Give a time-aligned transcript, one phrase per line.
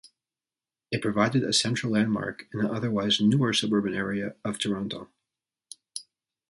[0.91, 5.09] It provided a central landmark in an otherwise newer suburban area of Toronto.